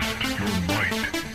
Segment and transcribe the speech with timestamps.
[0.00, 1.33] Test your might.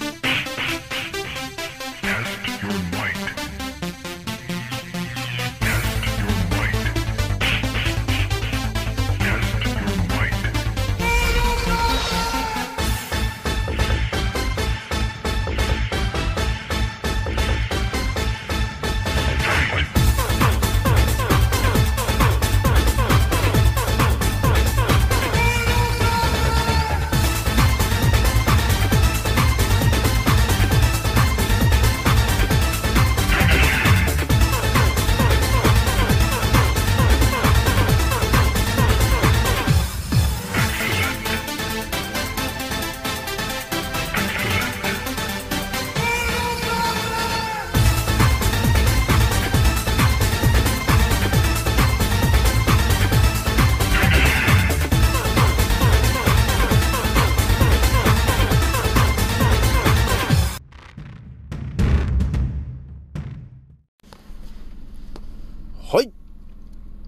[65.91, 66.11] はい。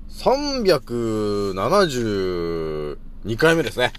[0.10, 2.98] 372
[3.38, 3.94] 回目ですね。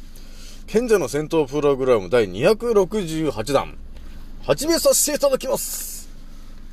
[0.66, 3.78] 賢者の戦闘プログラム第268弾。
[4.42, 6.10] 始めさせていただきます。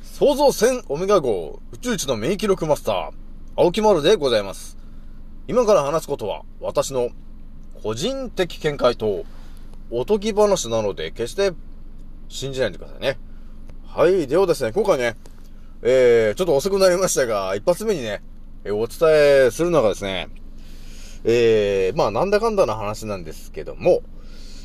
[0.02, 3.12] 創造戦オメガ号宇宙一の免疫力マスター、
[3.54, 4.76] 青木丸でございます。
[5.46, 7.10] 今から話すことは、私の
[7.80, 9.24] 個人的見解と、
[9.92, 11.52] おとぎ話なので、決して
[12.28, 13.20] 信じないでくださいね。
[13.86, 14.26] はい。
[14.26, 15.14] ではですね、今回ね、
[15.82, 18.22] えー、ちょっと遅くなりましたが、一発目にね、
[18.64, 20.28] えーお伝えするのがですね、
[21.24, 24.02] えー、まあ、なんだかんだの話なんですけども、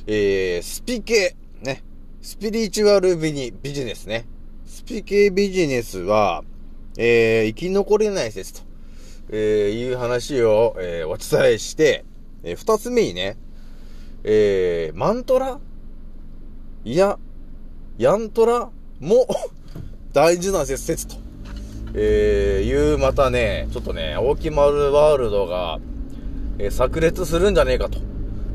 [0.07, 1.83] えー、スピ系、ね、
[2.21, 4.25] スピリチュアルビニ、ビジネスね。
[4.65, 6.43] スピ系ビジネスは、
[6.97, 8.61] えー、生き残れない説と、
[9.29, 12.05] えー、いう話を、えー、お伝えして、
[12.43, 13.37] えー、二つ目にね、
[14.23, 15.59] えー、マントラ？
[16.83, 17.17] いや、
[17.97, 18.69] ヤントラ？
[18.99, 19.27] も
[20.15, 21.17] 大事な説説と、
[21.93, 25.77] えー、いう、またね、ちょっとね、大木丸ワールドが、
[26.57, 27.99] えー炸裂するんじゃねえかと、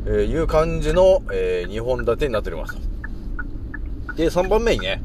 [0.07, 2.79] えーいう感じの、えー、2本立てになっております。
[4.17, 5.03] で、3番目にね、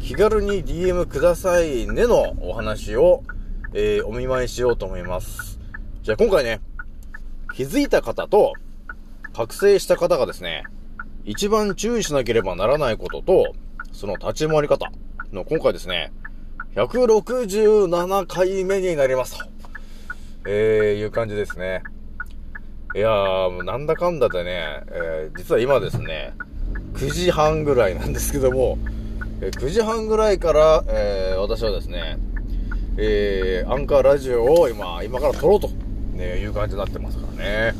[0.00, 3.24] 気軽に DM くださいねのお話を、
[3.74, 5.58] えーお見舞いしようと思います。
[6.04, 6.60] じゃあ今回ね、
[7.56, 8.52] 気づいた方と、
[9.32, 10.62] 覚醒した方がですね、
[11.24, 13.54] 一番注意しなければならないことと、
[13.90, 14.92] その立ち回り方
[15.32, 16.12] の今回ですね、
[16.74, 19.44] 167回目になりますと。
[20.46, 21.82] えー、いう感じですね。
[22.96, 26.32] いやー、もうなんだかんだでね、えー実は今ですね、
[26.94, 28.76] 9時半ぐらいなんですけども、
[29.40, 32.18] えー9時半ぐらいから、えー私はですね、
[32.96, 35.68] えーアンカーラジオを今、今から撮ろうと、
[36.14, 37.74] ね、いう感じになってますからね。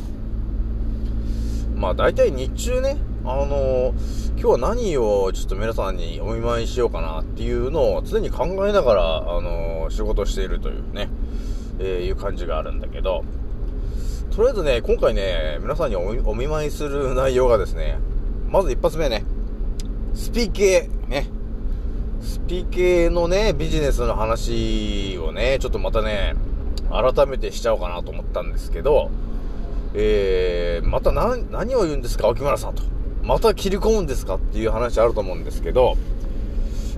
[1.75, 3.93] まあ大体日中ね、あの
[4.31, 11.07] 今日は何をちょっと皆さんにお見舞いしようかなっていうのを常に考えながら、あの仕事しているというね、
[11.77, 13.23] えーいう感じがあるんだけど、
[14.35, 17.99] とりあえずね、今回ね、皆さんにお見舞いする内容がですね、
[18.49, 19.23] まず一発目ね、
[20.15, 21.27] スピ系、ね。
[22.21, 26.33] スピ系のね、ビジネスの話をね、ちょっとまたね、
[26.89, 29.11] 改めてしちゃおうかなと思ったんですけど、
[29.93, 33.00] えー、また何、何を言うんですか、沖村さんと。
[33.23, 35.97] また切り込むんですかっていう話あると思うんですけど、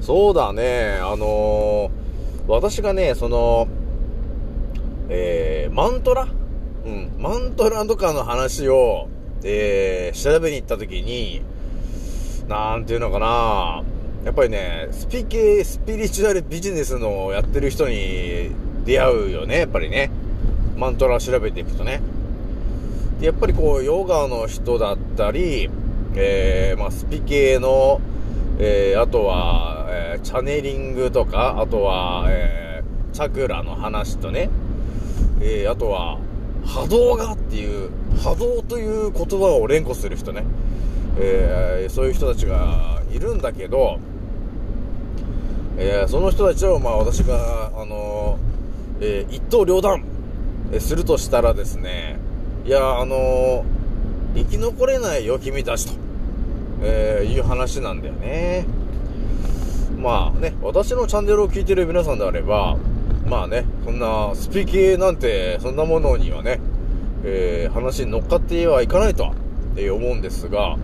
[0.01, 2.03] そうだね、あのー
[2.45, 3.69] 私がね、その、
[5.07, 6.28] えー、マントラ？
[6.85, 9.07] うん、マントラとかの話を、
[9.45, 11.41] えー、調べに行った時に、
[12.50, 13.81] なんていうのかな
[14.25, 18.51] やっぱりね、スピ系、スピリチュアルビジネスのやってる人に
[18.83, 20.12] 出会うよね、やっぱりね。
[20.75, 22.01] マントラを調べていくとね。
[23.22, 25.69] で、やっぱりこう、ヨガの人だったり、
[26.16, 28.01] えー、まあ、スピ系の、
[28.59, 34.50] えー、あとは、えーチャネリングとか、あとは、えー、チャクラの話とね、
[35.42, 36.19] えー、あとは、
[36.65, 37.89] 波動がっていう、
[38.24, 40.45] 波動という言葉を連呼する人ね、
[41.19, 44.00] えー、そういう人たちがいるんだけど、
[45.77, 48.54] えー、その人たちを、まあ私が、あのー
[49.01, 50.04] え一刀両断、
[50.71, 52.18] えするとしたらですね、
[52.66, 53.66] いや、あの
[54.36, 55.94] 生き残れないよ、君たちと、
[56.83, 58.65] えーいう話なんだよね。
[59.97, 62.77] まあね、私のチャンネルを聞いてる皆さんであれば、
[63.25, 66.59] まあね、そんなスピ系なんて、そんなものにはね、
[67.24, 69.33] えー話に乗っかってはいかないとは、
[69.77, 70.77] えー思うんですが、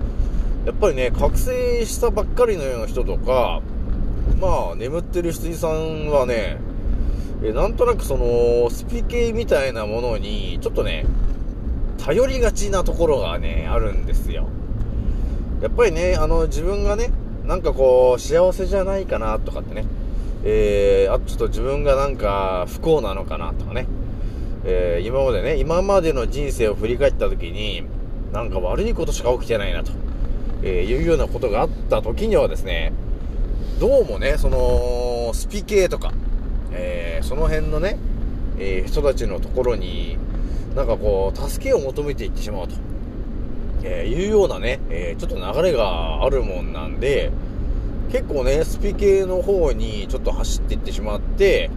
[0.65, 3.61] やっぱりね、覚醒したばっかりのような人とか、
[4.39, 6.57] まあ、眠ってる羊さんはね、
[7.43, 11.05] えなんとなくその、スピ系みたいなものに、ちょっとね、
[11.97, 14.47] 頼りがちなところがね、あるんですよ。
[15.61, 17.11] やっぱりね、あの、自分がね、
[17.45, 19.85] なんかこう、幸せじゃないかなとかってね、
[20.45, 23.85] えー、あ、ちょっと自分がなんか不幸なのかなとかね、
[24.63, 27.83] えー、今までね、今までの人生を振り返った時に、
[28.31, 29.91] なんか悪いことしか起きてないなと、
[30.63, 32.93] えー、いうようなことがあった時にはですね、
[33.81, 36.13] どうもね、その、スピ系とか、
[36.71, 37.97] えー、その辺のね、
[38.57, 40.17] えー、人たちのところに、
[40.75, 42.75] なんかこう、助けを求めていってしまうと、
[43.83, 47.31] えー、いうようなね、えちょっと流れがあるもんなんで、
[48.11, 51.69] 結構ね、スピ系の方にちょっと走っていってしまって、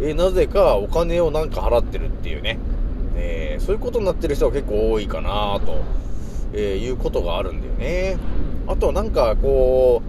[0.00, 2.58] えー、なぜかお金をなんか払ってるっていうね、
[3.16, 5.82] え、そういうことになってる人は結構多いかなと、
[6.52, 8.16] え、いうことがあるんだよね。
[8.66, 10.02] あとなんかこ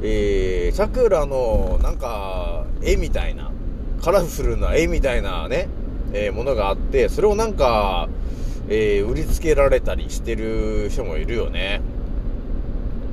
[0.00, 3.50] う、えー、チャクラのなんか絵みたいな、
[4.02, 5.68] カラフルな絵みたいなね、
[6.12, 8.08] え、ものがあって、それをなんか、
[8.68, 11.80] えー、売りつけられたりしてる人もいるよね。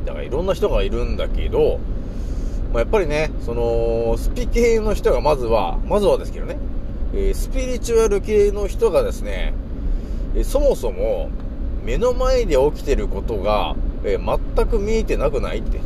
[0.06, 1.80] だからいろんな人がいるんだけど、
[2.74, 6.57] まあ、やっぱりね、その、スピ系の人がまずは、まずはですけどね、
[7.13, 9.54] えー、スピリチュアル系の人がですね、
[10.36, 11.30] えー、そもそも、
[11.84, 15.80] 目の前で起きてることが、えー、全く見えてなくないって、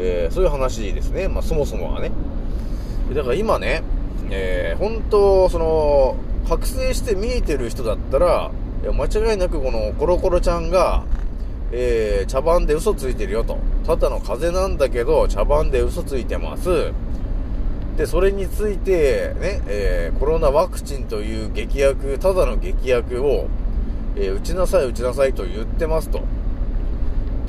[0.00, 1.26] えそういう話ですね。
[1.28, 2.12] まあ、そもそもはね。
[3.14, 3.82] だから今ね、
[4.30, 6.16] え本当、その、
[6.48, 8.50] 覚醒して見えてる人だったら、
[8.82, 11.04] いや間違いなくこのコロコロちゃんが、
[11.72, 13.58] えー、茶番で嘘ついてるよと。
[13.84, 16.92] ただの風邪なんだけど、茶番で嘘ついてます。
[17.96, 23.48] で、それについて、ね、えー、コロナワクチンという劇薬、ただの劇薬を、
[24.14, 26.20] えー、打ちなさい、打ちなさいと言ってますと。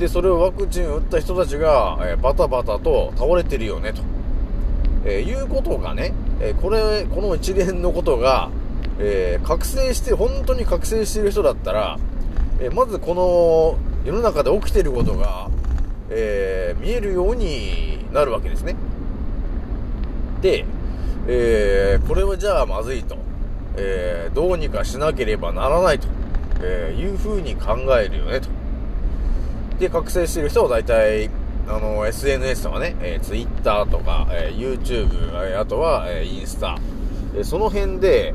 [0.00, 4.02] で、それをワクチン打った人たちが、えバタバタと倒れてるよね、と。
[5.04, 8.50] えいうことがね、えこれ、この一連のことが、
[9.02, 11.98] え覚醒して、本当に覚醒してる人だったら、
[12.60, 15.50] えまずこの世の中で起きてることが、
[16.10, 18.76] えー、見えるようになるわけですね。
[20.42, 20.64] で、
[21.26, 23.16] えー、これはじゃあまずいと、
[23.76, 26.08] えー、どうにかしなければならないと、
[26.62, 28.48] えいうふうに考えるよねと。
[29.78, 31.30] で、覚醒してる人は大体、
[31.68, 35.08] あの、SNS とかね、えー、Twitter とか、え YouTube、
[35.46, 36.76] えあとは、えインスタ、
[37.34, 38.34] えその辺で、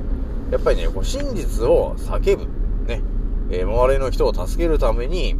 [0.52, 2.46] やっぱりね、こう真実を叫ぶ、
[2.86, 3.02] ね、
[3.50, 5.36] え周りの人を助けるために、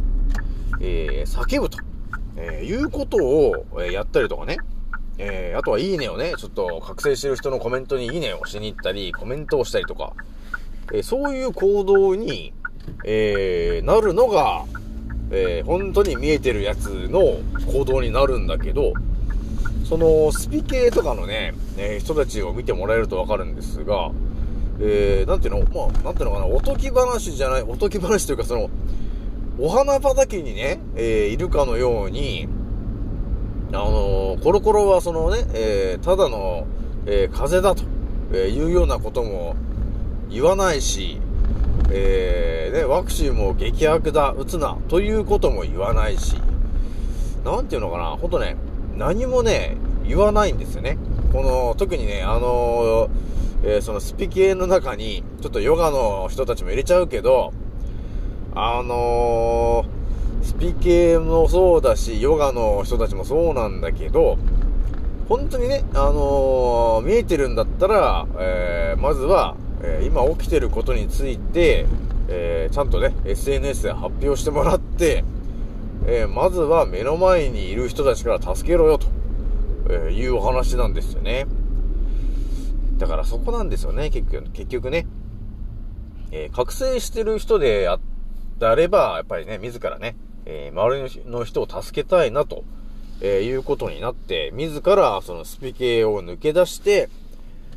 [0.80, 1.78] えー、叫ぶと、
[2.36, 4.58] えー、いうことを、えやったりとかね。
[5.18, 10.12] えー、あとは、いいねをね、ちょっと覚醒してる人のコメントにいいねをしに行ったり、コメントをしたりとか、
[10.92, 12.52] えそういう行動に、
[13.04, 14.64] えなるのが、
[15.30, 17.38] え本当に見えてるやつの
[17.72, 18.92] 行動になるんだけど、
[19.88, 24.10] その、スピ系とかのね、え人たちを見てもらえるとわかるんですが、
[24.80, 28.70] えー、なんていうのまあ、なんていうのかな、おとぎ話じゃない、おとぎ話というかその、
[29.58, 32.48] お花畑にね、えー、いるかのように、
[33.72, 36.66] あのー、コロコロはそのね、えー、ただの、
[37.06, 37.84] え風邪だと、
[38.32, 39.54] えいうようなことも
[40.28, 41.20] 言わないし、
[41.90, 46.36] えね、ワクチンも激薬だ、打つな、ということも言わないし、
[47.44, 48.56] なんていうのかな、ほんとね、
[48.96, 49.76] 何もね、
[50.06, 50.98] 言わないんですよね。
[51.32, 53.08] この、特にね、あの
[53.68, 57.52] えそのスピ系の中に、ちょっとヨガの人たちも入れちゃうけど、
[58.54, 64.38] あのー、スピ系もそうだし、ヨガの人たちもそうなんだけど、
[65.28, 71.86] 本当にね、あのー、見えてるんだったら、えー、まずは、えー、今起きてることについて、
[72.28, 75.24] えちゃんとね、SNS で発表してもらって、
[76.06, 79.06] えまずは目の前にいる人たちから助けろよと、
[79.90, 81.46] えいうお話なんですよね。
[82.98, 85.06] だからそこなんですよね、結局、結局ね。
[86.32, 87.98] え覚醒してる人であ
[88.58, 92.64] であれば、やっぱりね、自らね、えー、周りの人を助けたいなと、
[93.20, 97.10] えー、いうことになって、自らそのスピ系を抜け出して、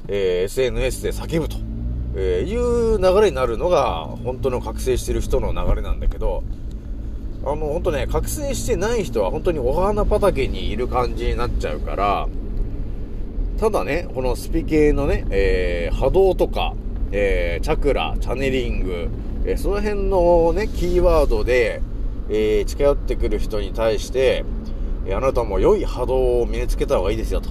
[0.08, 1.58] え、SNS で叫ぶと、
[2.16, 6.44] えいう流れになるのが、本当の覚醒してる人の流れなんだけど、
[7.44, 12.28] あの、本当ね、覚醒してない人は本当にお花畑にいる感じになっちゃうから、
[13.60, 16.76] ただね、このスピ系のね、えー、波動とか、
[17.12, 19.10] えー、チャクラ、チャネリング、
[19.46, 21.82] えー、その辺のね、キーワードで、
[22.30, 24.46] えー、近寄ってくる人に対して、
[25.06, 27.50] えあなたも良い波動を身につけた方がいいですよと。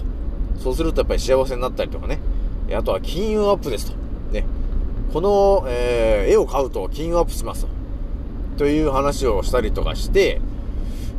[0.59, 2.21] そうするとやっぱり幸せになったりとかね。
[2.75, 3.97] あとは金運アップですと。
[4.33, 4.47] ね。
[5.13, 7.69] この、えー絵を買うと金運アップしますと。
[8.57, 10.41] という話をしたりとかして、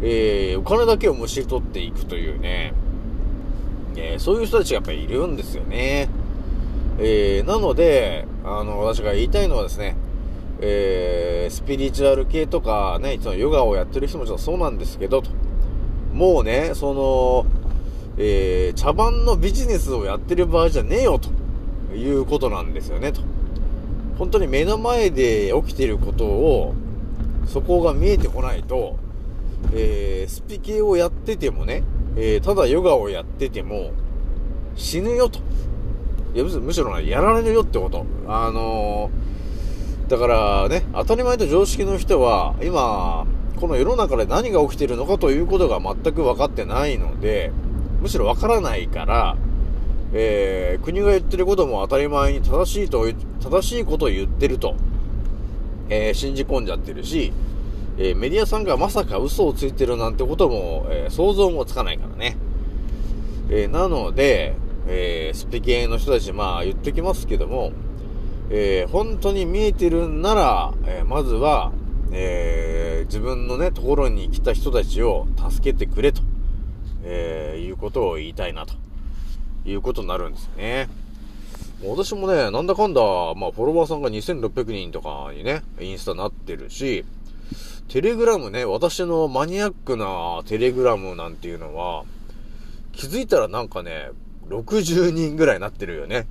[0.01, 2.73] えーお金だけをむしり取っていくというね、
[3.99, 6.09] えそういう人たちがやっぱりいるんですよね。
[6.99, 9.95] えー、なので、あの、私が言いたいのはですね、
[10.61, 15.29] えー、スピリチュアル系とかね、そのヨガをやってる人もちろんそうなんですけど、と。
[16.13, 17.45] もうね、その、
[18.17, 23.21] えー、茶番のビジネスをやってる場合じゃねえよ、ということなんですよね、と。
[24.17, 26.73] 本当に目の前で起きてることを、
[27.45, 28.97] そこが見えてこないと、
[29.73, 31.83] えー、スピ系をやっててもね、
[32.21, 33.91] えー、ただヨガをやってても、
[34.75, 35.39] 死ぬよと。
[36.35, 38.05] いや、むしろ、やられるよってこと。
[38.27, 47.53] あのー、だからね、当たり前と常識の人は、今、この世の中で何が起きてるのかということが全く分かってないので、
[48.01, 49.37] むしろ分からないから、
[50.11, 53.05] えー、国が言ってることも当たり前に正しいと、
[53.39, 54.75] 正しいことを言ってると、
[55.87, 57.31] えー、信じ込んじゃってるし、
[57.99, 62.37] えー、メディアさんがまさか嘘をついてるなんてことも、えー、想像もつかないからね。
[63.51, 64.55] えなので、
[64.87, 67.71] えスピ系の人たち、まあ言ってきますけども、
[68.51, 71.71] え本当に見えてるんなら、えまずは、
[72.11, 76.21] え自分のね、ところに来た人たちを助けてくれと、
[77.03, 78.75] えいうことを言いたいなと。
[79.65, 80.89] いうことになるんですよね。
[81.83, 83.01] 私もね、なんだかんだ、
[83.35, 87.05] まあ、フォロワーさんが2600人とかにね、インスタなってるし、
[87.89, 92.03] テレグラムね、私のマニアックなテレグラムなんていうのは、
[92.91, 94.11] 気づいたらなんかね、
[94.47, 96.27] 60人ぐらいになってるよね。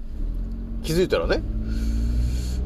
[0.84, 1.42] 気づいたらね。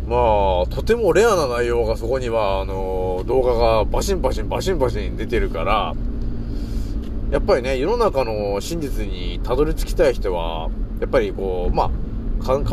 [0.07, 5.95] まあ、とてもレアな内容がそこには、あの、動画がバシンバシンバシンバシン出てるから、
[7.31, 10.69] やっぱりね、世の中の真実にたどり着きたい人は、
[11.01, 11.91] やっぱりこう、まあ、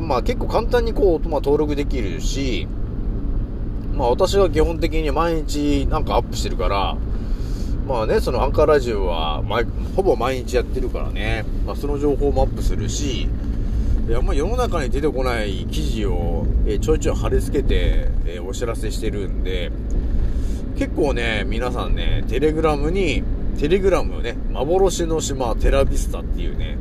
[0.02, 2.68] まあ、結構簡単にこう、まあ、登録できるし、
[4.00, 6.96] まあ私は基本的に毎日なんかアップしてるから、
[7.86, 13.28] まあね、そのアンカーラジオは毎、ほぼ毎日やってるからね、まあその情報もアップするし、い
[14.10, 19.70] や、まあ世の中に出てこない記事を、えー、ちょいちょい貼り付けて、えー、お知らせしてるんで、
[20.78, 23.22] 結構ね、皆さんね、テレグラムに、
[23.60, 26.78] テレグラムね、幻の島テラビスタっていうね、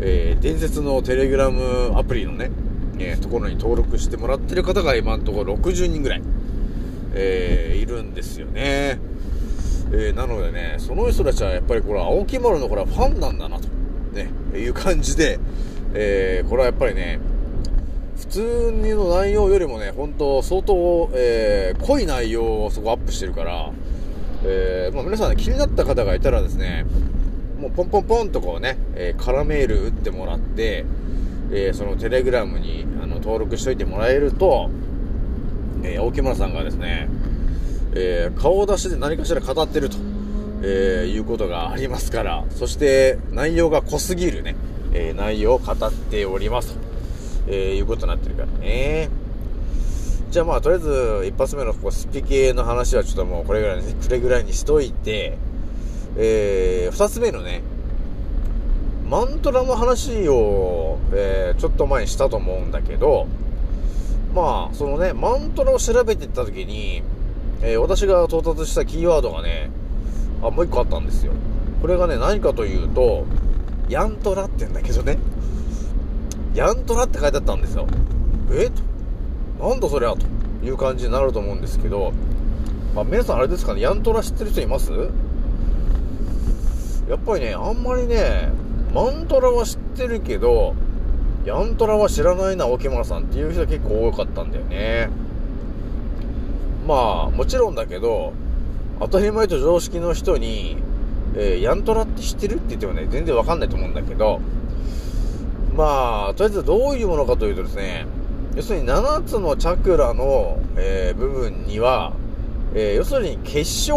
[0.00, 2.50] えー、伝説のテレグラムアプリのね、
[2.98, 6.22] えー、ところに登録してもらってる方が今のところ60人ぐらい、
[7.14, 8.98] えー、いるんですよね。
[9.90, 13.68] えー、なのでね、その人たちはやっぱりこれ、青木丸のこれはファンなんだなと、
[14.12, 15.38] ね、いう感じで、
[15.94, 17.18] えー、これはやっぱりね、
[18.18, 23.70] 普通の内容よりもね、本当相当、えー、濃い内容をそこアップしてるから、
[24.44, 26.84] えー、まあ、皆さん、ね、気になった方がいたらですね、
[27.58, 30.84] もうポンポンポンとこうね、えー、カラメール打ってもらって、
[31.50, 34.70] えー、そのテレグラムにあの登録しといてもらえると、
[35.82, 37.08] えー、大木村さんがですね、
[37.94, 39.96] えー、顔出しで何かしら語ってると、
[40.62, 44.56] えいうことがありますから、そして内容が濃すぎるね、
[44.92, 46.80] え内容を語っておりますと、
[47.48, 49.08] えいうことになってるからね。
[50.30, 55.38] じゃあまあ、とりあえず、一発目のこうスピ系の話はちょっともうこれぐらいに、くれぐらいにしといて、
[56.18, 57.62] えー、二つ目のね、
[59.08, 63.26] マントラの話を、えー、ちょっと前にしたと思うんだけど、
[64.34, 67.02] まあ、そのね、マントラを調べていった時に、
[67.62, 69.70] えー、私が到達したキーワードがね、
[70.42, 71.32] あ、もう一個あったんですよ。
[71.80, 73.24] これがね、何かというと、
[73.88, 75.18] ヤントラって言うんだけどね、
[76.54, 77.86] ヤントラって書いてあったんですよ。
[78.52, 78.70] え？
[79.58, 79.68] と。
[79.68, 80.26] なんだそりゃと
[80.64, 82.12] いう感じになると思うんですけど、
[82.94, 84.92] まあ、皆さんあれですかね、ヤントラ知ってる人います？
[87.08, 88.50] やっぱりね、あんまりね、
[88.94, 90.74] マントラは知ってるけど、
[91.48, 95.08] ヤントラは知らないな、沖村さんっていう人結構多かったんだよね。
[96.86, 98.34] まあ、もちろんだけど、
[99.00, 100.76] 当たり前と常識の人に、
[101.34, 104.40] えー、ヤントラって知ってるって言ってもね、全然わかんないと思うんだけど、
[105.74, 108.06] まあ、とりあえずどういうものかというとですね、
[108.54, 112.12] 要するに7つのチャクラの、えー、部分には、
[112.74, 113.96] えー、要するに結晶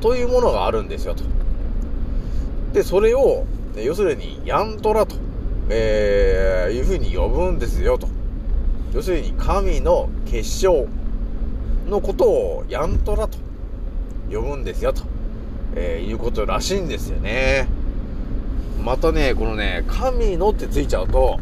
[0.00, 1.24] というものがあるんですよと。
[2.72, 5.16] で、それを、要するにヤントラと、
[5.68, 8.08] えー、いうふうに呼ぶんですよと。
[8.92, 10.86] 要するに神の結晶
[11.88, 13.38] のことをヤントラと
[14.30, 15.02] 呼ぶんですよと、
[15.74, 17.68] えー、いうことらしいんですよね。
[18.82, 21.38] またね、このね、神のってついちゃうと、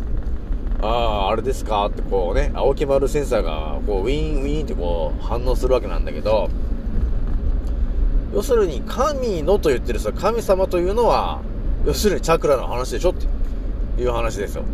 [0.81, 1.87] ああ、あれですか？
[1.87, 6.49] ってこうね、青木丸センサーがこうウィンウィンってこう反応するわけなんだけど、
[8.33, 11.41] 要するに神のと言ってるさ、神様というのは、
[11.85, 13.27] 要するにチャクラの話でしょって
[13.99, 14.65] いう話ですよ。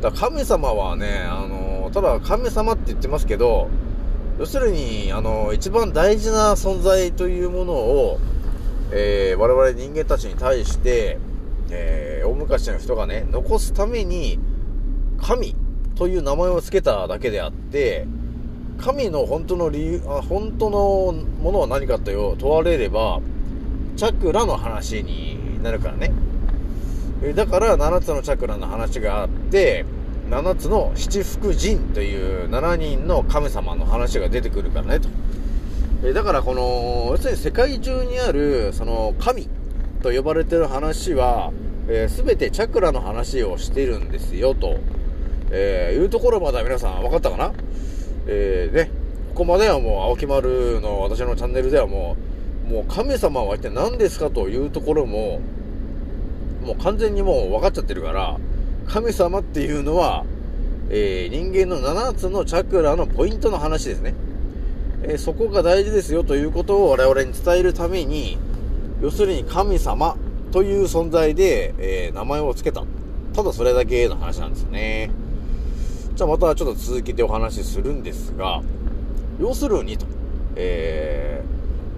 [0.00, 3.68] だから神様はね、あのただ神様って言ってますけど、
[4.38, 8.18] 要するに、あの一番大事な存在というものを、
[8.90, 11.18] えー、我々人間たちに対して、
[11.70, 14.38] えー、大昔の人がね、残すために、
[15.20, 15.54] 神
[15.94, 18.06] という名前を付けただけであって、
[18.78, 23.20] 神の本当の理由、あ本当のものは何かという問われれば、
[23.96, 26.10] チャクラの話になるからね。
[27.34, 29.84] だから7つのチャクラの話があって、
[30.28, 35.08] 7つの七福神という7人の神様の話が出てくるからねと。
[36.04, 39.48] えだからこの、要するに世界中にある、その神
[40.02, 41.52] と呼ばれてる話は、
[41.88, 44.78] えー、全てチャクラの話をしてるんですよと、
[45.52, 47.52] えーいうところまでは皆さん分かったかな？
[48.26, 48.90] えー、ね、
[49.30, 52.16] ここまではもう青木丸の私のチャンネルではも
[52.68, 55.40] う、もう神様は一体何ですかというところも、
[56.64, 58.38] もう完全にもう分かっちゃってるから、
[58.86, 60.24] 神様っていうのは、
[60.90, 64.14] えー人間の7つのチャクラのポイントの話ですね。
[65.02, 68.38] えーそこが大事ですよということを我々に伝えるために、
[69.00, 70.16] 要するに神様
[70.52, 72.84] という存在で、えー名前を付けた。
[73.34, 75.10] ただそれだけの話なんですね。
[76.14, 78.62] じゃあまたちょっと続けてお話しするんですが、
[79.40, 80.06] 要するにと、
[80.56, 81.42] え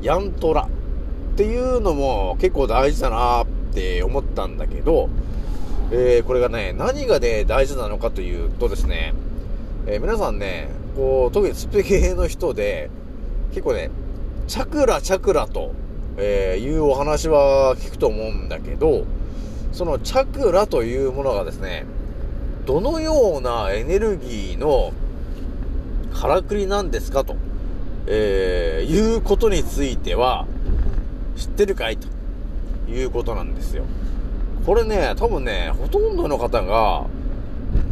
[0.00, 5.08] ー、ヤントラっていうのも結構大事だなって思ったんだけど、
[5.90, 9.14] えーこれがね、何がね、大事なのかというとですね、
[9.86, 12.90] えー皆さんね、こう、特にスペ系の人で、
[13.50, 13.90] 結構ね、
[14.46, 15.72] チャクラチャクラと、
[16.16, 19.04] えーいうお話は聞くと思うんだけど、
[19.72, 21.86] そのチャクラというものがですね、
[22.66, 24.92] どのようなエネルギーの
[26.14, 27.36] からくりなんですかと、
[28.06, 30.46] えーいうことについては、
[31.36, 32.08] 知ってるかいと
[32.90, 33.84] いうことなんですよ。
[34.64, 37.06] これね、多分ね、ほとんどの方が、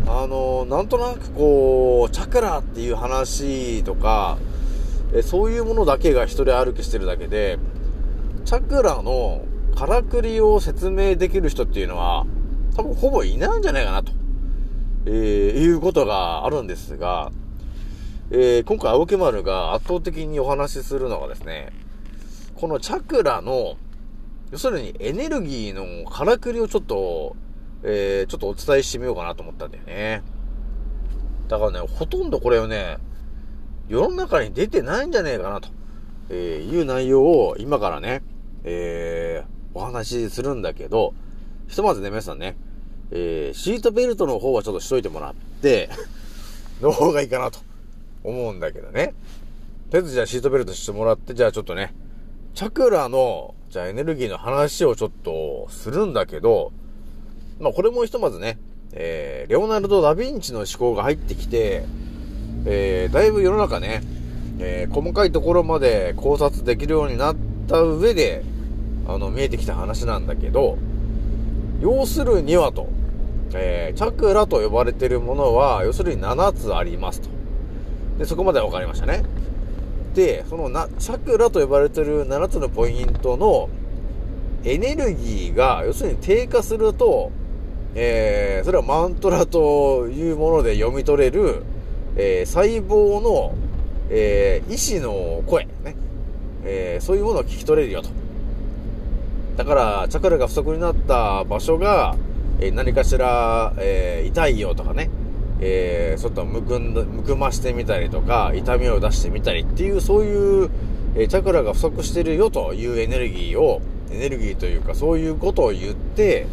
[0.07, 4.39] あの、なんとなくこう、チャクラっていう話とか、
[5.15, 7.59] えそういうものだけが一人歩きしてるだけで、
[8.47, 9.45] チャクラの
[9.77, 12.25] からくりを説明できる人っていうのは、
[12.75, 14.13] 多分ほぼいないんじゃないかなと、
[15.07, 15.13] えー
[15.59, 17.31] いうことがあるんですが、
[18.31, 21.71] えー今回青木丸が圧倒的にお話しするのがですね、
[22.55, 23.77] このチャクラの、
[24.53, 27.35] 要するにエネルギーのからくりをちょっと、
[27.83, 30.23] えーちょっとお伝えしてみようかなと思ったんだよね。
[31.49, 32.99] だからね、ほとんどこれをね、
[33.89, 35.71] 世の中に出てないんじゃねえかなと、
[36.29, 38.23] えーいう内容を今からね、
[38.65, 41.15] えーお話しするんだけど、
[41.67, 42.59] ひとまずね、皆さんね、
[43.11, 45.89] えーシートベルトの方はちょっとしといてもらって、
[46.83, 47.59] の方がいいかなと
[48.23, 49.15] 思うんだけどね。
[49.91, 51.95] とりあえずじゃあシートベルトしてもらって、じゃあちょっとね、
[52.53, 56.75] チャクラの、じゃあエネルギーの話をちょっとするんだけど、
[57.59, 58.59] まあこれもひとまずね、
[58.93, 61.87] えー、レオナルド・ダ・ヴィンチの思考が入ってきて、
[62.67, 64.03] えー、だいぶ世の中ね、
[64.59, 68.45] えー細かいところまで考察できるようになった上で、
[69.09, 70.77] あの、見えてきた話なんだけど、
[71.81, 72.91] 要するにはと、
[73.55, 77.31] えーチャクラと呼ばれてるものは、要するに7つありますと。
[78.19, 79.23] で、そこまでは分かりましたね。
[80.15, 83.69] で、そのな、チャクラと呼ばれてる7つのポイントの
[84.65, 87.31] エネルギーが、要するに低下すると、
[87.95, 91.63] えーそれはマントラというもので読み取れる、
[92.17, 93.55] えー細胞の、
[94.11, 95.97] えー意志の声、ね。
[96.65, 98.11] えーそういうものを聞き取れるよと。
[99.57, 102.17] だから、チャクラが不足になった場所が、
[102.61, 105.11] え何かしら、え痛いよとかね、
[105.65, 110.71] えーちょっとむくんだ、むくましてみたりとか、痛みを出してみたりっていう、そういう、
[111.15, 116.47] えーチャクラが不足してるよというエネルギーを、エネルギーというか、そういうことを言って、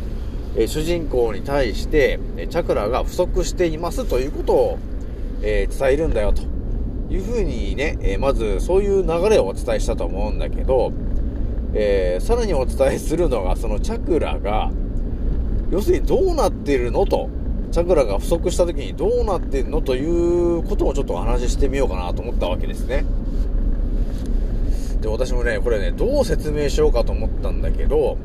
[0.56, 4.80] えー主人公に対して、えチャクラが不足していますということを、
[5.42, 6.44] え伝えるんだよと
[7.12, 10.92] いうふうにね、えまずそういう流れをお伝えしたと思うんだけど、
[11.74, 14.72] えさらにお伝えするのが、そのチャクラが、
[15.72, 17.30] 要するにどうなってるのと、
[17.72, 23.06] チャクラが不足した時にどうなってんのということをちょっとお話ししてみようかなと思ったわけですね。
[25.02, 28.18] で、私もね、これね、どう説明しようかと思ったんだけど、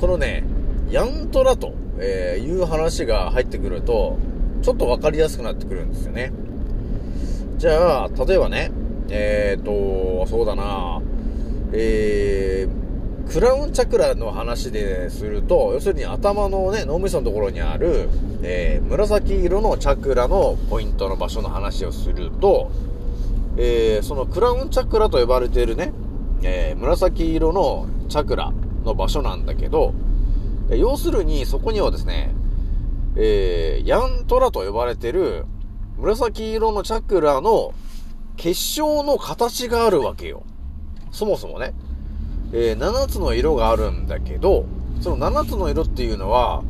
[0.00, 0.44] このね、
[0.90, 4.18] ヤントラと、えいう話が入ってくると、
[4.62, 6.32] ちょっとわかりやすくなってくるんですよね。
[7.58, 8.70] じゃあ、例えばね、
[9.08, 11.00] えーと、そうだな
[11.72, 12.85] えー、
[13.28, 18.08] クラウンチャクラの話ですると、要するに頭のね、脳みそのところにある、
[18.42, 22.70] えー紫色のチャクラのポイントの場所の話をすると、
[23.56, 25.92] えーそのクラウンチャクラと呼ばれているね、
[26.42, 28.52] えー紫色のチャクラ
[28.84, 29.92] の場所なんだけど、
[30.70, 32.34] 要するにそこにはですね、
[33.16, 35.44] えーヤントラと呼ばれてる
[35.98, 37.74] 紫色のチャクラの
[38.36, 40.44] 結晶の形があるわけよ。
[41.10, 41.74] そもそもね。
[42.58, 44.64] えー7つの色があるんだけど、
[45.02, 46.62] その7つの色っていうのは、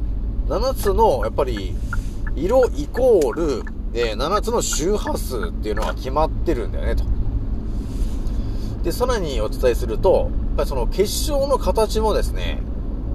[0.49, 1.77] 7つの、やっぱり、
[2.35, 3.63] 色イコール、
[3.95, 7.05] えー7つの周波数っていうのが決まってるんだよね、と。
[8.83, 12.59] で、さらにお伝えすると、やっぱりその結晶の形もですね、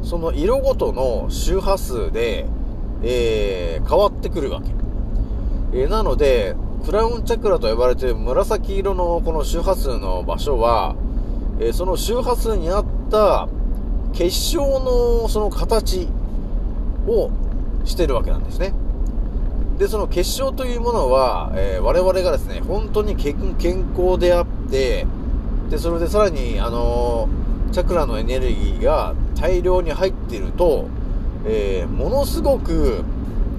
[0.01, 2.45] その色ごとの周波数で、
[3.03, 4.69] えー変わってくるわけ。
[5.73, 6.55] えーなので、
[6.85, 10.95] クラウンチャクラと呼ばれている紫色のこの周波数の場所は、
[11.61, 13.47] えその周波数に合った
[14.13, 16.07] 結晶のその形
[17.07, 17.29] を
[17.85, 18.73] してるわけなんですね。
[19.77, 23.35] で、その結晶というものは、えー我々がですね、本当に健
[23.97, 25.05] 康であって、
[25.69, 30.87] で、それでさらに、あのーチャクラのエネルギーが大量に入っていると、
[31.45, 33.03] えーものすごく、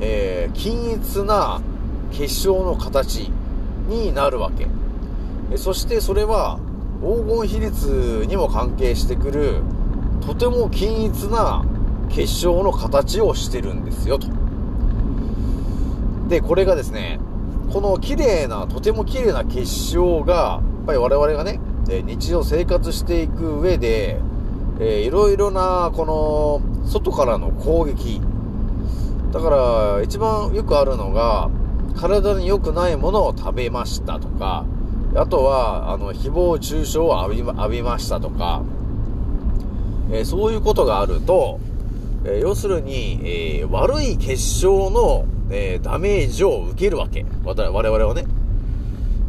[0.01, 1.61] え均一な
[2.11, 3.31] 結晶の形
[3.89, 4.69] になるわけ。
[5.57, 6.59] そしてそれは
[7.03, 9.63] 黄金比率にも関係してくる
[10.25, 11.65] とても均一な
[12.09, 14.29] 結晶の形をしてるんですよと。
[16.29, 17.19] で、これがですね、
[17.73, 24.21] この綺麗な、とても綺麗な結晶が、やっぱり我々がね、日常生活していく上で、
[24.79, 28.21] えーいろいろな、この、外からの攻撃。
[29.33, 31.51] だから、一番よくあるのが、
[31.97, 34.65] 体に良くないものを食べましたとか、
[35.15, 38.63] あとは、あの、誹謗中傷を浴び浴びましたとか、
[40.11, 41.59] えーそういうことがあると、
[42.25, 47.27] えー要するに、えー悪い結晶の、えーダメージを受けるわけ。
[47.45, 48.25] 我々はね。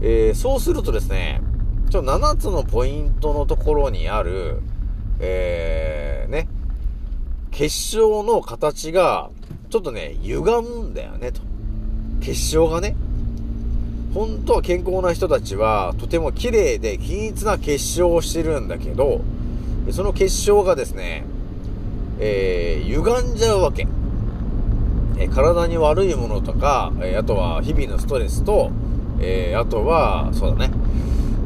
[0.02, 1.42] えーそうするとですね、
[1.90, 4.62] ちょ7つのポイントのところにある、
[5.20, 6.48] えーね、
[7.52, 9.30] 結晶の形が、
[9.70, 11.42] ちょっとね、歪むんだよね、と。
[12.22, 12.96] 結晶がね。
[14.14, 19.22] 本当は健康な人たちは、とても綺麗で均一な結晶をしてるんだけど、
[19.92, 21.26] その結晶がですね、
[22.20, 23.88] えー、歪んじゃうわけ。
[25.18, 28.72] え体に悪いものとか、えあとは日々のストレスと、
[29.20, 30.72] えーあとは、そうだね、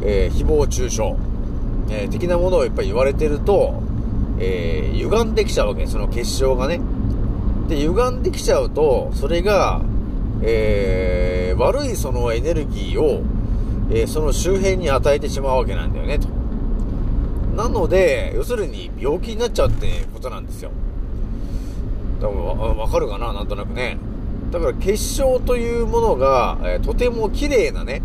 [0.04, 1.02] えー誹謗中傷、
[1.90, 3.82] え的なものをやっぱり言われてると、
[4.40, 6.82] えー歪んできちゃうわけ、その結晶がね。
[7.70, 9.82] で、歪んできちゃうと、それが、
[10.42, 13.24] えー悪いそのエネルギーを、
[13.90, 16.28] えーその周辺に与えてしまうわけなんだよね、と。
[17.56, 20.72] なので、要するに病気になっちゃうってことなんですよ。
[22.22, 23.98] 多分わわかるかななんとなくね。
[24.52, 28.02] だから結晶というものが、えーとても綺麗なね、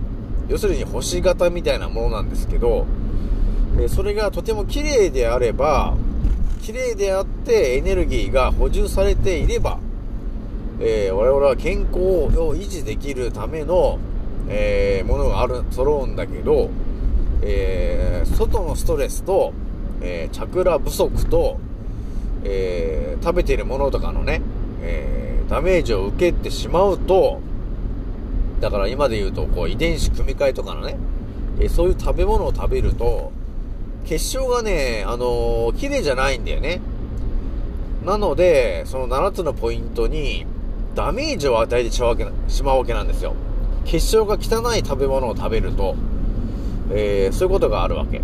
[0.48, 2.86] 要するに星型みたいなものなんですけど、
[3.80, 5.94] えそれがとても綺麗であれば、
[6.62, 9.78] 綺麗であってエネルギーが補充されていれば、
[10.80, 13.98] えー我々は健康を維持できるための、
[14.48, 16.70] えーものがある、揃うんだけど、
[17.42, 19.52] えー外のストレスと、
[20.00, 21.58] えーチャクラ不足と、
[22.44, 24.42] えー食べてるものとかのね、
[24.80, 27.40] えーダメージを受けてしまうと、
[28.60, 30.96] だから今で言うと、こう遺伝子組み換えとかのね、
[31.60, 33.32] えーそういう食べ物を食べると、
[34.04, 36.80] 結晶がね、あのー綺麗じゃないんだよね。
[38.04, 40.44] なので、その7つのポイントに
[40.94, 43.34] ダメージを与えてしまうわけなしまうわけなんですよ。
[43.84, 45.94] 結晶が汚い食べ物を食べると、
[46.90, 48.20] えーそういうことがあるわけ。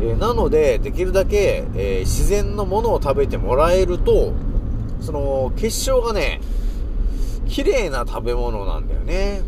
[0.00, 4.32] えーなので、できるだけ、えー自然のものを食べてもらえると、
[5.00, 6.40] その、結晶がね、
[7.48, 9.42] 綺麗な食べ物なんだよね。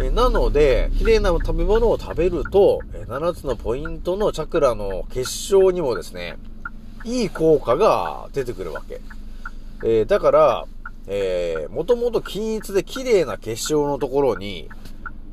[0.00, 6.36] えなので、綺麗な食べ物を食べると、7つのポイントのチャクラの結晶にもですね、
[7.04, 9.00] いい効果が出てくるわけ。
[9.84, 10.64] えーだから、
[11.06, 14.68] えー、もともと均一で綺麗な結晶のところに、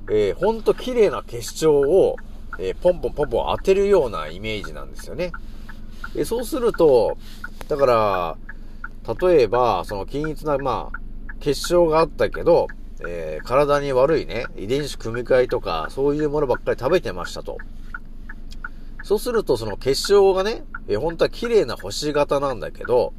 [0.09, 2.15] えー、ほんと綺麗な結晶を、
[2.57, 5.31] えーポンポンポンポン当てるようなイメージなんですよね。
[6.15, 7.17] えそうすると、
[7.67, 8.37] だから、
[9.29, 10.99] 例えば、その均一な、まあ、
[11.39, 12.67] 結晶があったけど、
[13.07, 17.57] えー体に悪いね、遺伝子組み換えとか、そういうものばっかり食べてましたと。
[19.03, 23.13] そうすると、その結晶がね、えー本当は綺麗な星型なんだけど、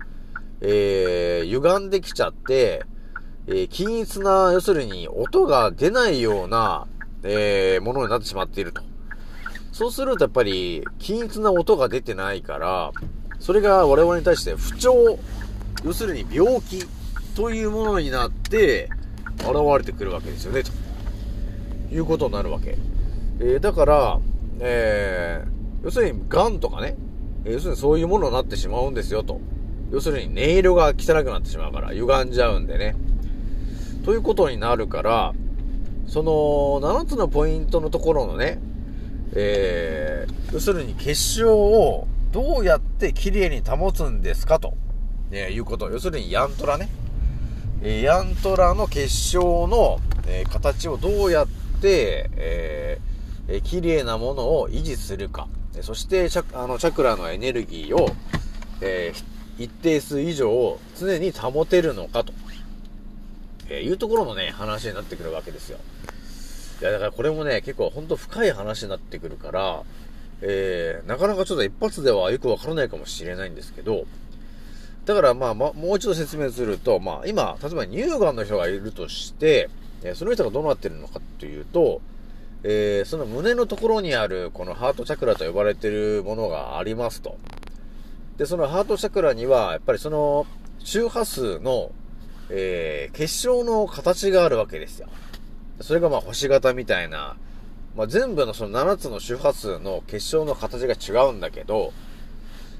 [0.60, 2.84] えー歪んできちゃって、
[3.46, 6.86] えー均一な、要するに音が出ないような、
[7.22, 8.82] えーものになってしまっていると。
[9.72, 12.92] そうするとやっぱり、均一な音が出てないから、
[13.38, 15.18] それが我々に対して不調、
[15.84, 16.86] 要するに病気
[17.34, 18.90] というものになって、
[19.38, 20.70] 現れてくるわけですよね、と
[21.94, 22.76] いうことになるわけ。
[23.38, 24.20] えーだから、
[24.60, 26.98] えー要するに、癌とかね、
[27.44, 29.40] 要するにそういうものになってしまうんですよ、と。
[29.90, 32.96] 要するに、音色が汚くなってしまうから、歪んじゃうんでね。
[34.04, 35.34] ということになるから、
[36.06, 36.32] その、
[36.80, 38.60] 7つのポイントのところのね、
[39.34, 44.74] えー要するに結晶をどうやって綺麗に保つんですかと、
[45.30, 45.88] ね、いうこと。
[45.90, 46.88] 要するにヤントラね。
[47.82, 51.48] えヤントラの結晶の、えー形をどうやっ
[51.80, 55.46] て、えーえー綺麗なものを維持するか。
[55.82, 58.08] そして、チャあのチャクラのエネルギーを、
[58.80, 62.32] えー一定数以上常に保てるのかと、
[63.68, 65.78] えいうところのね、話になってくるわけですよ。
[66.80, 69.82] いや、だからこれもね、結構ほんと深い話になってくるから、
[70.40, 74.06] えーなかなかちょっと一発ではよくわからないかもしれないんですけど、
[75.04, 79.68] だからまあ、ま、もう一度説明すると、まあ今、例えば乳がんの人がいるとして、
[80.02, 82.00] えその人がどうなってるのかというと、
[82.62, 87.36] えーその胸のところにあるこのハートチャクラと呼ばれてるものがありますと。
[88.40, 90.46] で、そのハートチャクラには、やっぱりその
[90.78, 91.92] 周波数の、
[92.48, 95.08] えー結晶の形があるわけですよ。
[95.82, 97.36] それがまあ星型みたいな、
[97.94, 101.92] まあ、全部のその7つの周波数の結晶の形が違うんだけど、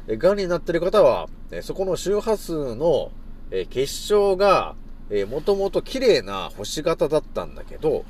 [0.08, 3.12] え癌になってる方は、えそこの周波数の、
[3.50, 4.76] え結晶が、
[5.10, 8.06] えもともと綺麗な星型だったんだけど、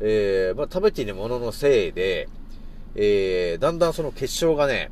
[0.00, 2.30] えーまあ、食べているもののせいで、
[2.94, 4.90] えーだんだんその結晶がね、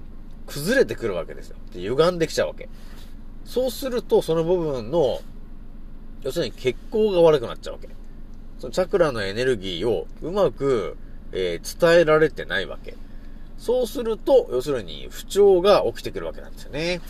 [0.49, 1.57] 崩れてくるわけですよ。
[1.73, 2.69] で歪んできちゃうわけ。
[3.45, 5.21] そうすると、その部分の、
[6.23, 7.89] 要するに血行が悪くなっちゃうわけ。
[8.59, 10.97] そのチャクラのエネルギーをうまく、
[11.33, 12.95] えー伝えられてないわけ。
[13.59, 17.01] そうすると、要するに不調が起きてくるわけなんですよね。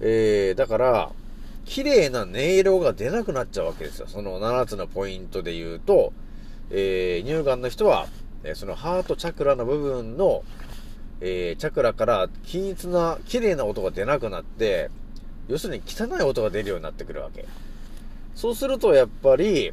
[0.00, 1.10] えー、だから、
[1.64, 4.06] 綺麗な音色が出なくなっちゃうわけですよ。
[4.06, 6.12] その7つのポイントで言うと、
[6.70, 8.06] えー、乳がんの人は、
[8.44, 10.42] えーそのハートチャクラの部分の、
[11.20, 14.90] えーチャクラから均一な、綺麗な音が出なくなって、
[15.48, 17.44] 要するに汚い音が出るようになってくるわけ。
[18.34, 19.72] そうすると、やっぱり、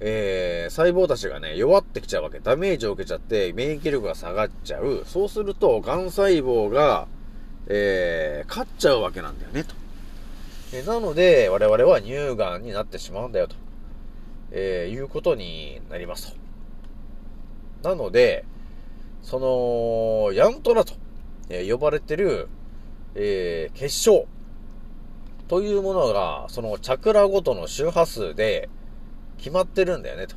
[0.00, 2.40] えー細胞たちがね、弱ってきちゃうわけ。
[2.40, 5.02] ダメージを受けちゃって、免疫力が下がっちゃう。
[5.06, 7.08] そうすると、癌細胞が、
[7.66, 9.74] えー勝っちゃうわけなんだよね、と。
[10.72, 13.56] えなので、我々は乳がんになってしまうんだよ、と。
[14.52, 16.34] えーいうことになります
[17.82, 17.90] と。
[17.90, 18.44] なので、
[19.22, 20.94] その、ヤントラと、
[21.48, 22.48] えー呼ばれてる、
[23.14, 24.26] えー結晶
[25.48, 28.68] というものが、そのチャクラごとの周波数で
[29.38, 30.36] 決まってるんだよね、と。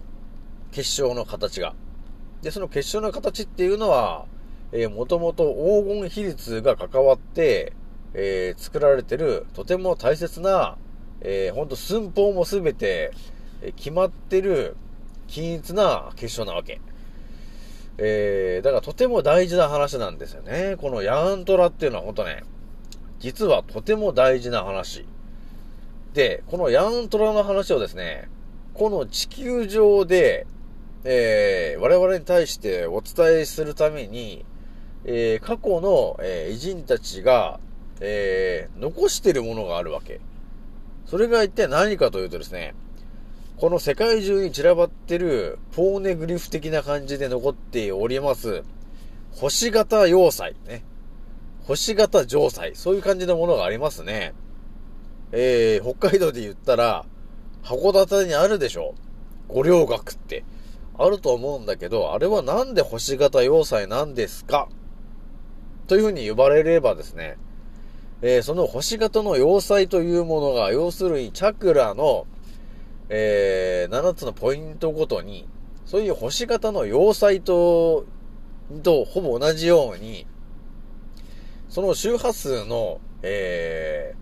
[0.71, 1.75] 結晶の形が。
[2.41, 4.25] で、その結晶の形っていうのは、
[4.71, 7.73] えー、もともと黄金比率が関わって、
[8.13, 10.77] えー作られてる、とても大切な、
[11.21, 13.11] えー、ほんと寸法もすべて、
[13.75, 14.75] 決まってる、
[15.27, 16.81] 均一な結晶なわけ。
[18.03, 20.75] えー、だからとても大事な話なんですよね。
[20.81, 22.43] このヤントラっていうのはほんとね、
[23.19, 25.05] 実はとても大事な話。
[26.15, 28.27] で、このヤントラの話をですね、
[28.73, 30.47] この地球上で、
[31.03, 34.45] えー我々に対してお伝えするために、
[35.05, 37.59] えー過去の、えー偉人たちが、
[37.99, 40.21] えー残してるものがあるわけ。
[41.05, 42.73] それが一体何かというとですね、
[43.61, 48.63] この世界中に散らばってるポーネグリフ的な感じで残っております、
[49.33, 50.83] 星型要塞ね。
[51.65, 52.71] 星型城塞。
[52.73, 54.33] そういう感じのものがありますね。
[55.31, 57.05] えー、北海道で言ったら、
[57.63, 58.95] 函館にあるでしょ
[59.47, 60.43] 五稜郭って。
[60.97, 64.69] あると思うんだけど、あれはなんで星型要塞なんですか？
[65.85, 67.37] というふうに呼ばれればですね、
[68.23, 72.25] えーその星型の要塞というものが、要するにチャクラの、
[73.13, 75.45] えー7つのポイントごとに、
[75.85, 78.05] そういう星型の要塞と、
[78.83, 80.25] とほぼ同じように、
[81.67, 84.21] その周波数の、えー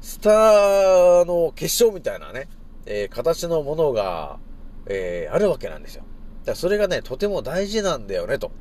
[0.00, 2.48] スターの結晶みたいなね、
[2.86, 4.38] えー形のものが、
[4.86, 6.04] えーあるわけなんですよ。
[6.44, 8.52] だそれがね、とても大事なんだよね、と、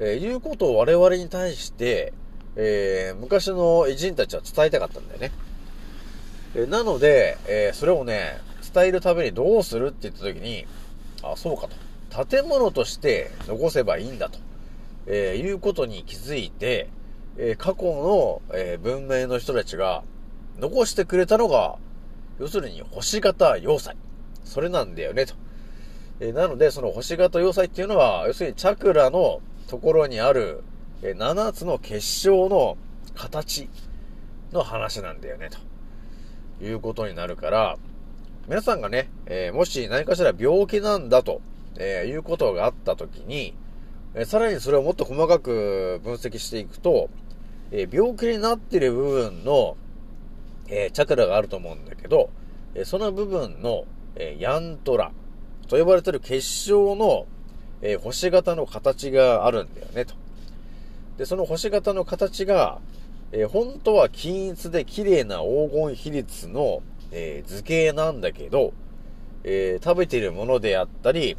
[0.00, 2.12] えーいうことを我々に対して、
[2.56, 5.30] えー昔の偉人たちは伝えたかったんだよね。
[6.56, 8.40] えーなので、えーそれをね、
[8.74, 10.66] 伝えるためにどうするって言った時に、
[11.22, 12.26] あ、そうかと。
[12.26, 14.38] 建物として残せばいいんだと、
[15.06, 16.88] えーいうことに気づいて、
[17.36, 20.02] えー過去の、えー文明の人たちが
[20.58, 21.76] 残してくれたのが、
[22.40, 23.96] 要するに星型要塞。
[24.44, 25.34] それなんだよね、と。
[26.20, 30.62] えなので、その星型要塞っていうのは、要するにチャクラのところにある、
[31.02, 32.76] え7つの結晶の
[33.14, 33.68] 形
[34.52, 35.48] の話なんだよね、
[36.58, 37.78] ということになるから、
[38.46, 41.40] 皆さんがね、えーもし何かしら病気なんだと、
[41.78, 43.54] えーいうことがあったときに、
[44.14, 47.08] えーさらにそれをもっと細かく分析していくと、
[47.70, 49.78] えー病気になっている部分の、
[50.68, 52.28] えーチャクラがあると思うんだけど、
[52.74, 55.10] えーその部分の、えーヤントラ
[55.68, 57.26] と呼ばれている結晶の、
[57.80, 60.14] えー星型の形があるんだよね、と。
[61.16, 62.78] で、その星型の形が、
[63.32, 66.82] えー本当は均一で綺麗な黄金比率の、
[67.16, 68.74] えー図形なんだけど、
[69.44, 71.36] えー食べてるものであったり、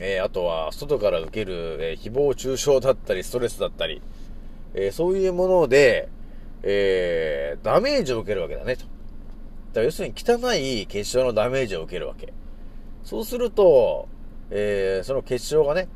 [0.00, 4.00] えーあとは外から受ける、えー誹謗中傷だったり、ストレスだったり、
[4.74, 6.08] えそういうもので、
[6.62, 8.82] えダメージを受けるわけだね、と。
[8.82, 8.90] だか
[9.80, 12.32] ら要するに汚い結晶のダメージを受けるわけ。
[13.04, 14.08] そうすると、
[14.50, 15.88] えその結晶がね、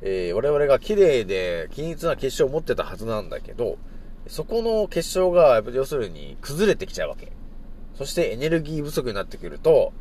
[0.00, 3.76] え我々が綺麗で均一な結晶を持ってたはずなんだけど、
[4.28, 7.32] そこの結晶が、要するに崩れてきちゃうわけ。
[7.98, 9.92] そしてエネルギー不足になってくると、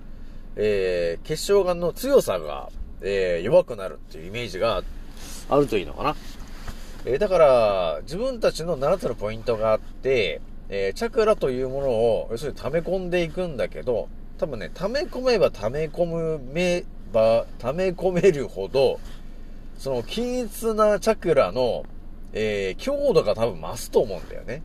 [0.55, 2.69] えー結晶がの強さが、
[3.01, 4.83] えー弱くなるっていうイメージが
[5.49, 6.15] あるといいのかな。
[7.05, 18.99] えーだから、自分たちの7つのポイントがあって、えチャクラというものを、要するに溜め込んでいくんだけど、多分ね、溜め込めば溜め込めば、溜め込めるほど、
[19.77, 21.85] その均一なチャクラの、
[22.33, 24.63] え強度が多分増すと思うんだよね。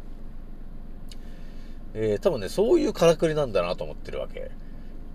[1.95, 4.51] えー多分ね、そういうからくりなんだなと思ってるわけ。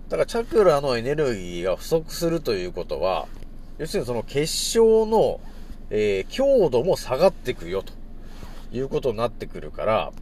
[0.08, 3.26] だからチャクラのエネルギーが不足するということは、
[3.78, 5.40] 要するにその結晶の、
[5.90, 7.92] えー強度も下がってくよと
[8.72, 10.12] いうことになってくるから、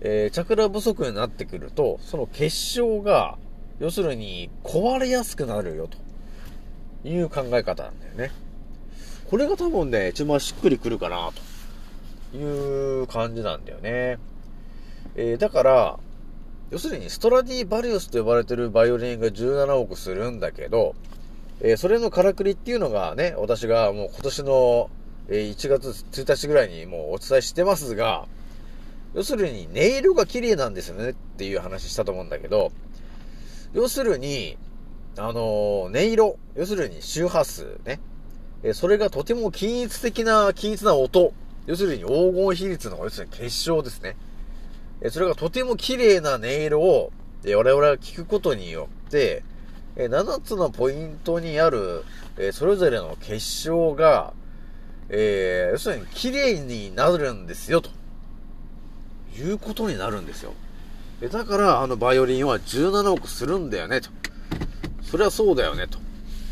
[0.00, 3.36] えーチャクラ不足になってくると、その結晶が、
[3.80, 5.88] 要するに壊れやすくなるよ
[7.02, 8.30] という考え方なんだよね。
[9.28, 11.32] これが多分ね、一番しっくりくるかな
[12.32, 14.18] という感じなんだよね。
[15.14, 15.98] えーだから、
[16.70, 20.94] 要するにストラディバリウスと呼ばれてるバイオリンが17億するんだけど、
[21.60, 24.90] えーそれのからくりっていうのがね、私がもう今年の、
[25.28, 28.26] 1月1日ぐらいにもうお伝えしてますが、
[29.14, 32.72] 要するに音色が綺麗なんですよねっていう話したと思うんだけど、
[33.74, 34.56] 要するに、
[35.18, 38.00] あのー音色、要するに周波数ね、
[38.62, 41.34] えそれがとても均一的な、均一な音、
[41.66, 44.16] 要するに黄金比率の、要するに結晶ですね。
[45.02, 47.12] えそれがとても綺麗な音色を、
[47.44, 49.42] え我々が聞くことによって、
[49.96, 52.04] え7つのポイントにある、
[52.38, 54.32] えそれぞれの結晶が、
[55.08, 57.90] えー要するに綺麗になるんですよ、と
[59.36, 60.52] いうことになるんですよ。
[61.20, 64.10] えだから、あのバイオリンは17億するんだよね、と。
[65.02, 65.98] それはそうだよね、と。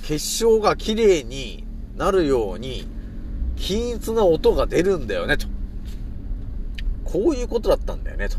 [0.02, 1.64] 結晶が綺麗に
[1.96, 2.88] なるように、
[3.56, 5.46] 均一な音が出るんだよね、と。
[7.12, 8.36] こういうことだったんだよね、と。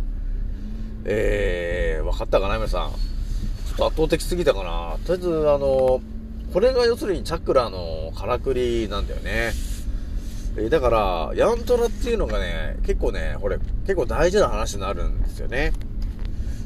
[1.06, 2.92] えー、わかったかな、皆さん。
[2.92, 4.98] ちょっと圧倒的すぎたかな。
[5.06, 6.02] とりあえず、あの、
[6.54, 9.52] これが要するにチャクラのからくりなんだよね。
[10.58, 15.74] えーだから、ヤントラっていうのがね、結構ね、これ、結構大事な話になるんですよね。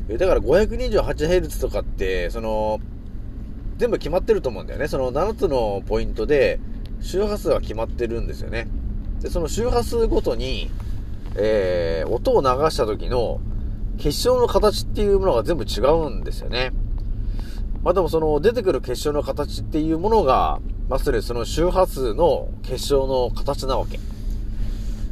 [0.09, 2.79] えーだから 528Hz とかって、その、
[3.77, 4.87] 全部決まってると思うんだよね。
[4.87, 6.59] その7つのポイントで、
[7.01, 8.67] 周波数が決まってるんですよね。
[9.21, 10.71] で、その周波数ごとに、
[11.35, 13.39] えー、音を流した時の
[13.97, 16.71] 結晶の形っていうものが全部違うんですよね。
[17.83, 23.99] まあでもその出てくる結晶の形っていうものが、まあそれその周波数の結晶の形なわけ。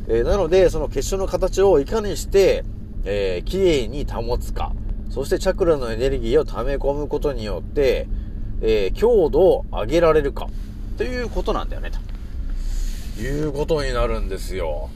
[0.07, 2.65] えーなので、その結晶の形をいかにして、
[3.05, 4.73] えー、綺麗に保つか。
[5.09, 8.07] そしてチャクラのエネルギーを溜め込むことによって、
[8.61, 10.47] えー強度を上げられるか。
[10.97, 11.91] ということなんだよね、
[13.15, 14.89] ということになるんですよ。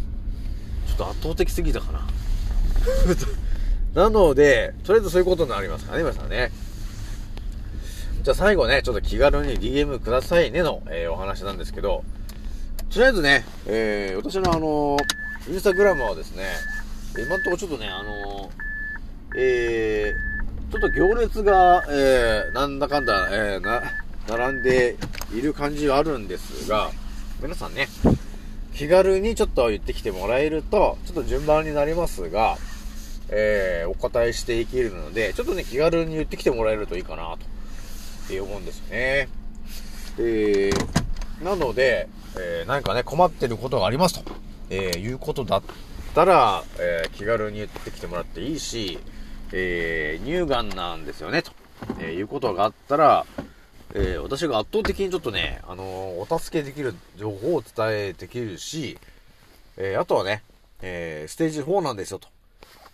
[1.02, 2.08] ょっと圧倒的すぎたかな。
[3.94, 6.52] なので、とりあえずそういうことになりますからね、皆さんね。
[8.24, 12.04] じゃあ最後ね、ちょっと気軽に DM くださいねの、えーお話なんですけど、
[12.92, 14.98] とりあえずね、えー私のあの
[15.50, 16.44] インスタグラムはですね、
[17.18, 18.52] 今んところちょっとね、あの
[19.38, 20.14] え、
[20.72, 23.82] ちょっと行列が、え、なんだかんだ、え、な、
[24.28, 24.98] 並んで
[25.34, 26.92] いる感じはあるんですが、
[27.42, 27.88] 皆さんね、
[28.78, 32.58] 気軽にちょっと言ってきてもらえると、ちょっと順番になりますが、
[33.30, 37.40] えー、お答えしていけるので、ちょっとね、気軽に言ってきてもらえるといいかな、と、
[38.30, 39.30] えー思うんですよね。
[40.20, 44.32] えー、なので、えー、何かね、困ってることがありますと、
[44.70, 45.64] えー、いうことだっ
[46.14, 49.00] たら、えー、気軽に言ってきてもらっていいし、
[49.54, 51.52] えー、乳がんなんですよね、と、
[52.00, 53.26] えーいうことがあったら、
[53.94, 58.98] えー私が圧倒的にちょっとね、あのーお助けできる情報を伝えできるし、
[59.78, 60.44] えーあとはね、
[60.82, 62.28] えーステージ4なんですよ、と、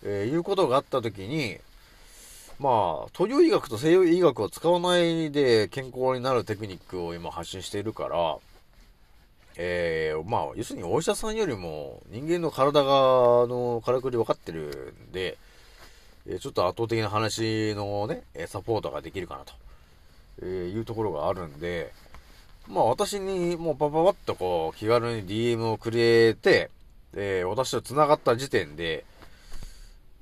[0.04, 1.58] えいうことがあったときに、
[2.58, 8.36] まあ、東洋医学と西洋医学を使わないで健康になるテクニックを今発信しているから、
[9.56, 12.90] えー、まあ、要するにお医者さんよりも人間の体が、
[13.46, 15.36] の、からくり分かってるんで、
[16.26, 19.52] えちょっと圧倒的な話のね、サポートができるかなと、
[20.42, 21.92] えーいうところがあるんで、
[22.68, 26.70] まあ私にもうパパパッとこう気軽に DM をくれて、
[27.14, 29.04] えー私と繋がった時点で、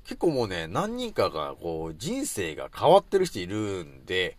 [0.05, 4.35] 結構もうね、何人かが、こう、人生が変わってる人いるんで、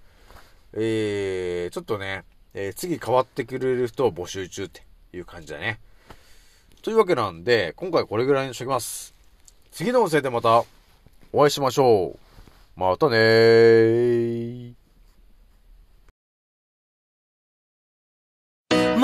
[0.75, 4.83] えー、ちょっとね、えー、次変わってくれる人を募集中って
[5.15, 5.81] いう感じだね。
[6.83, 9.15] というわけなんで、今回これぐらいにしときます。
[9.71, 10.65] 次の音声でまた
[11.33, 12.19] お会いしましょう。
[12.77, 14.64] またねー。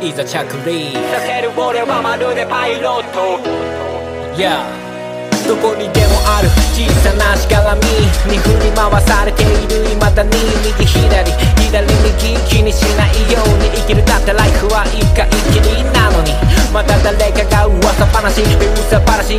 [0.00, 3.38] いざ着陸させる俺はまるでパイロット
[4.36, 4.88] Yeah
[5.48, 7.80] どこにでもある小さなしがらみ
[8.28, 10.30] に振り回されている未だに
[10.60, 11.32] 右左
[11.72, 16.32] 左右気にしないように生きるだってライフは一回きりなのに
[16.72, 19.36] また誰かが噂話噂話